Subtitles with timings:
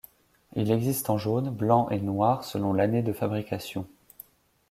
[0.55, 3.85] Il existe en jaune, blanc et noir selon l'année de fabrication.